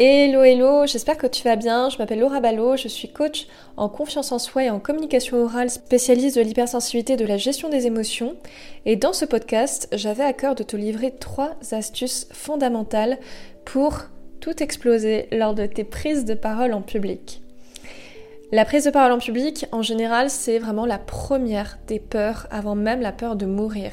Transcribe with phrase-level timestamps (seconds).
[0.00, 1.88] Hello hello, j'espère que tu vas bien.
[1.88, 5.70] Je m'appelle Laura Ballot, je suis coach en confiance en soi et en communication orale,
[5.70, 8.36] spécialiste de l'hypersensibilité et de la gestion des émotions.
[8.86, 13.18] Et dans ce podcast, j'avais à cœur de te livrer trois astuces fondamentales
[13.64, 14.02] pour
[14.40, 17.42] tout exploser lors de tes prises de parole en public.
[18.52, 22.76] La prise de parole en public, en général, c'est vraiment la première des peurs avant
[22.76, 23.90] même la peur de mourir.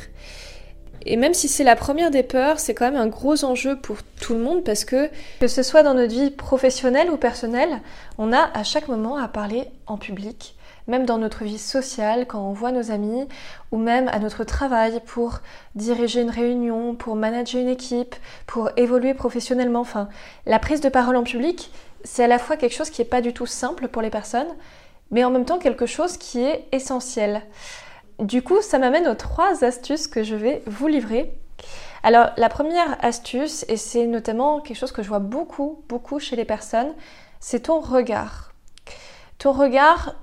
[1.06, 3.98] Et même si c'est la première des peurs, c'est quand même un gros enjeu pour
[4.20, 7.82] tout le monde parce que, que ce soit dans notre vie professionnelle ou personnelle,
[8.18, 10.56] on a à chaque moment à parler en public,
[10.88, 13.28] même dans notre vie sociale, quand on voit nos amis,
[13.72, 15.42] ou même à notre travail pour
[15.76, 18.16] diriger une réunion, pour manager une équipe,
[18.48, 19.82] pour évoluer professionnellement.
[19.82, 20.10] Enfin,
[20.48, 21.70] la prise de parole en public,
[22.04, 24.48] c'est à la fois quelque chose qui n'est pas du tout simple pour les personnes,
[25.12, 27.44] mais en même temps quelque chose qui est essentiel.
[28.20, 31.38] Du coup, ça m'amène aux trois astuces que je vais vous livrer.
[32.02, 36.36] Alors, la première astuce, et c'est notamment quelque chose que je vois beaucoup, beaucoup chez
[36.36, 36.94] les personnes,
[37.40, 38.54] c'est ton regard.
[39.38, 40.16] Ton regard,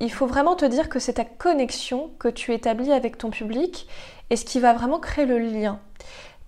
[0.00, 3.88] il faut vraiment te dire que c'est ta connexion que tu établis avec ton public
[4.28, 5.80] et ce qui va vraiment créer le lien.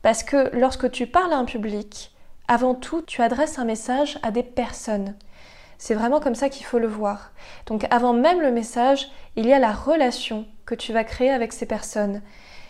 [0.03, 2.13] Parce que lorsque tu parles à un public,
[2.49, 5.15] avant tout, tu adresses un message à des personnes.
[5.79, 7.33] C'est vraiment comme ça qu'il faut le voir.
[7.67, 11.53] Donc avant même le message, il y a la relation que tu vas créer avec
[11.53, 12.23] ces personnes.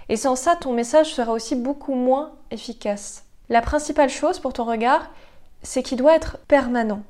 [0.08, 3.24] Et sans ça, ton message sera aussi beaucoup moins efficace.
[3.48, 5.10] La principale chose pour ton regard,
[5.62, 7.02] c'est qu'il doit être permanent.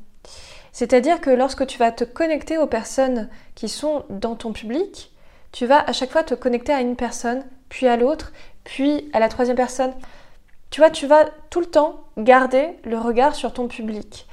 [0.73, 5.13] C'est-à-dire que lorsque tu vas te connecter aux personnes qui sont dans ton public,
[5.53, 8.33] tu vas à chaque fois te connecter à une personne, puis à l'autre,
[8.65, 9.93] puis à la troisième personne.
[10.71, 14.27] Tu vois, tu vas tout le temps garder le regard sur ton public.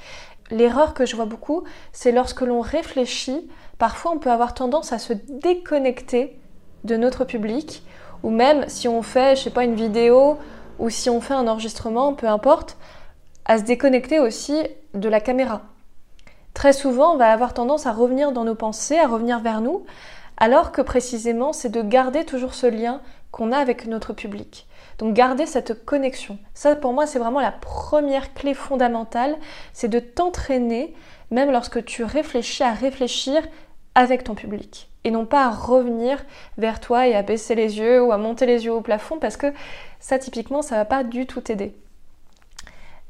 [0.50, 4.98] L'erreur que je vois beaucoup, c'est lorsque l'on réfléchit, parfois on peut avoir tendance à
[4.98, 6.39] se déconnecter
[6.84, 7.82] de notre public,
[8.22, 10.38] ou même si on fait, je sais pas, une vidéo,
[10.78, 12.76] ou si on fait un enregistrement, peu importe,
[13.44, 14.62] à se déconnecter aussi
[14.94, 15.62] de la caméra.
[16.54, 19.84] Très souvent, on va avoir tendance à revenir dans nos pensées, à revenir vers nous,
[20.36, 24.66] alors que précisément, c'est de garder toujours ce lien qu'on a avec notre public.
[24.98, 26.38] Donc garder cette connexion.
[26.52, 29.36] Ça pour moi c'est vraiment la première clé fondamentale,
[29.72, 30.94] c'est de t'entraîner
[31.30, 33.40] même lorsque tu réfléchis à réfléchir
[34.00, 36.24] avec ton public et non pas à revenir
[36.56, 39.36] vers toi et à baisser les yeux ou à monter les yeux au plafond parce
[39.36, 39.52] que
[39.98, 41.74] ça typiquement ça va pas du tout t'aider.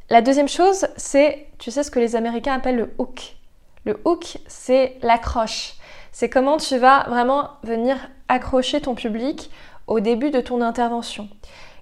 [0.08, 3.36] La deuxième chose, c'est tu sais ce que les Américains appellent le hook.
[3.84, 5.74] Le hook, c'est l'accroche.
[6.10, 7.96] C'est comment tu vas vraiment venir
[8.26, 9.48] accrocher ton public
[9.86, 11.28] au début de ton intervention.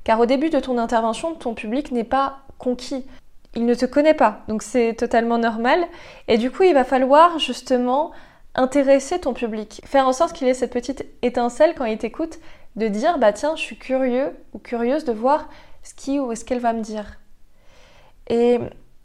[0.04, 3.06] Car au début de ton intervention, ton public n'est pas conquis.
[3.54, 5.86] Il ne te connaît pas, donc c'est totalement normal.
[6.28, 8.12] Et du coup, il va falloir justement
[8.58, 12.40] intéresser ton public, faire en sorte qu'il ait cette petite étincelle quand il t'écoute,
[12.74, 15.48] de dire bah tiens, je suis curieux ou curieuse de voir
[15.84, 17.18] ce qui ou ce qu'elle va me dire.
[18.26, 18.58] Et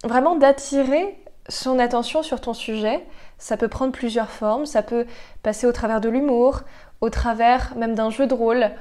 [0.03, 1.17] vraiment d'attirer
[1.49, 3.05] son attention sur ton sujet,
[3.37, 5.05] ça peut prendre plusieurs formes, ça peut
[5.43, 6.61] passer au travers de l'humour,
[6.99, 8.71] au travers même d'un jeu de rôle,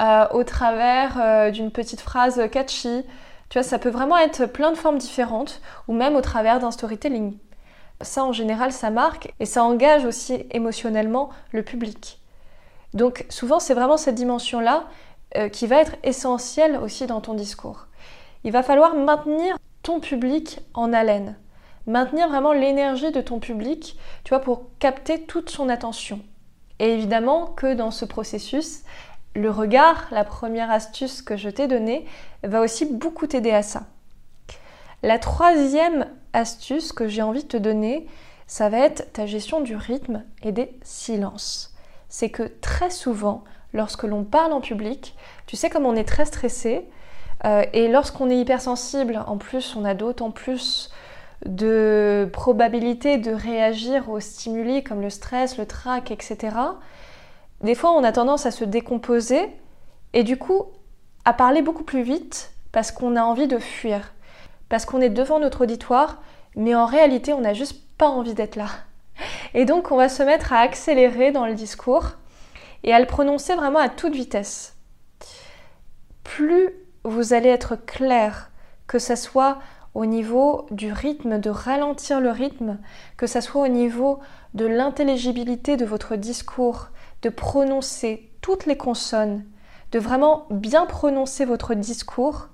[0.00, 3.02] euh, au travers euh, d'une petite phrase catchy.
[3.48, 6.70] Tu vois, ça peut vraiment être plein de formes différentes, ou même au travers d'un
[6.70, 7.38] storytelling.
[8.00, 12.20] Ça, en général, ça marque et ça engage aussi émotionnellement le public.
[12.94, 14.84] Donc, souvent, c'est vraiment cette dimension-là
[15.36, 17.86] euh, qui va être essentielle aussi dans ton discours.
[18.44, 21.36] Il va falloir maintenir ton public en haleine,
[21.86, 26.20] maintenir vraiment l'énergie de ton public, tu vois, pour capter toute son attention.
[26.78, 28.82] Et évidemment que dans ce processus,
[29.34, 32.06] le regard, la première astuce que je t'ai donnée,
[32.42, 33.82] va aussi beaucoup t'aider à ça.
[35.02, 36.06] La troisième
[36.38, 38.06] astuce que j'ai envie de te donner,
[38.46, 41.74] ça va être ta gestion du rythme et des silences.
[42.08, 45.14] C'est que très souvent, lorsque l'on parle en public,
[45.46, 46.88] tu sais comme on est très stressé,
[47.44, 50.90] euh, et lorsqu'on est hypersensible, en plus on a d'autant plus
[51.46, 56.50] de probabilité de réagir aux stimuli comme le stress, le trac, etc
[57.62, 59.48] des fois on a tendance à se décomposer
[60.12, 60.64] et du coup
[61.24, 64.12] à parler beaucoup plus vite parce qu'on a envie de fuir,
[64.68, 66.22] parce qu'on est devant notre auditoire,
[66.56, 68.68] mais en réalité on n'a juste pas envie d'être là.
[69.54, 72.12] Et donc on va se mettre à accélérer dans le discours
[72.84, 74.76] et à le prononcer vraiment à toute vitesse.
[76.24, 76.70] Plus
[77.04, 78.50] vous allez être clair,
[78.86, 79.58] que ce soit
[79.94, 82.78] au niveau du rythme, de ralentir le rythme,
[83.16, 84.20] que ce soit au niveau
[84.54, 86.88] de l'intelligibilité de votre discours,
[87.22, 89.44] de prononcer toutes les consonnes,
[89.92, 92.48] de vraiment bien prononcer votre discours,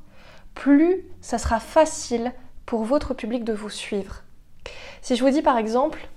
[0.54, 2.32] plus ça sera facile
[2.66, 4.22] pour votre public de vous suivre.
[5.02, 6.08] Si je vous dis par exemple,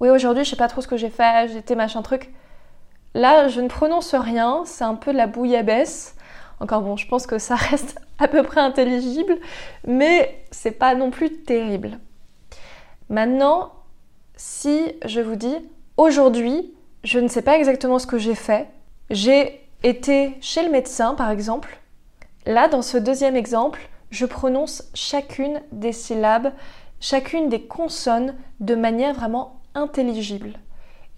[0.00, 2.30] oui aujourd'hui je sais pas trop ce que j'ai fait, j'étais machin truc,
[3.14, 6.14] là je ne prononce rien, c'est un peu de la bouillabaisse.
[6.60, 9.38] Encore bon, je pense que ça reste à peu près intelligible,
[9.86, 11.98] mais c'est pas non plus terrible.
[13.08, 13.72] Maintenant,
[14.36, 15.56] si je vous dis
[15.96, 16.74] aujourd'hui,
[17.04, 18.68] je ne sais pas exactement ce que j'ai fait,
[19.10, 21.78] j'ai été chez le médecin par exemple,
[22.48, 26.52] là dans ce deuxième exemple, je prononce chacune des syllabes,
[26.98, 30.54] chacune des consonnes de manière vraiment intelligible.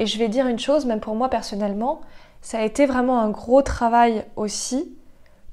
[0.01, 2.01] Et je vais dire une chose, même pour moi personnellement,
[2.43, 4.97] ça a été vraiment un gros travail aussi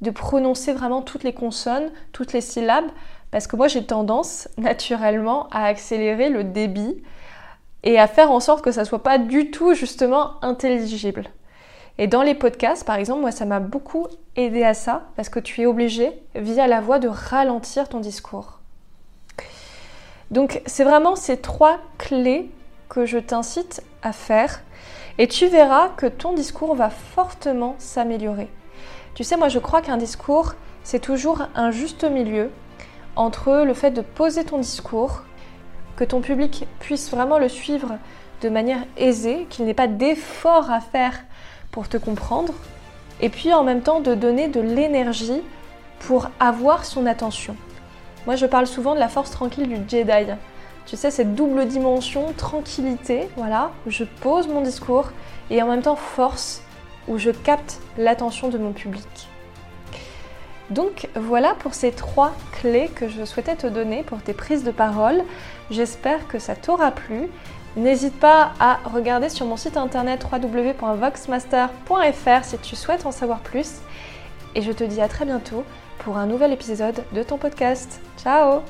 [0.01, 2.89] de prononcer vraiment toutes les consonnes, toutes les syllabes,
[3.29, 7.03] parce que moi j'ai tendance naturellement à accélérer le débit
[7.83, 11.29] et à faire en sorte que ça soit pas du tout justement intelligible.
[12.00, 15.40] Et dans les podcasts, par exemple, moi ça m'a beaucoup aidé à ça parce que
[15.40, 18.60] tu es obligé via la voix de ralentir ton discours.
[20.30, 22.52] Donc c'est vraiment ces trois clés
[22.90, 24.62] que je t'incite à faire
[25.18, 28.50] et tu verras que ton discours va fortement s'améliorer.
[29.16, 30.54] Tu sais, moi je crois qu'un discours,
[30.84, 32.52] c'est toujours un juste milieu
[33.16, 35.24] entre le fait de poser ton discours,
[35.96, 37.98] que ton public puisse vraiment le suivre
[38.42, 41.24] de manière aisée, qu'il n'ait pas d'effort à faire
[41.77, 42.56] pour te comprendre,
[43.21, 45.44] et puis en même temps de donner de l'énergie
[46.00, 47.56] pour avoir son attention.
[48.25, 50.31] Moi je parle souvent de la force tranquille du Jedi.
[50.88, 55.12] Tu sais, cette double dimension, tranquillité, voilà, où je pose mon discours
[55.51, 56.63] et en même temps force,
[57.07, 59.27] où je capte l'attention de mon public.
[60.71, 64.71] Donc voilà pour ces trois clés que je souhaitais te donner pour tes prises de
[64.71, 65.21] parole.
[65.69, 67.29] J'espère que ça t'aura plu.
[67.77, 73.75] N'hésite pas à regarder sur mon site internet www.voxmaster.fr si tu souhaites en savoir plus.
[74.56, 75.63] Et je te dis à très bientôt
[76.00, 78.01] pour un nouvel épisode de ton podcast.
[78.18, 78.63] Ciao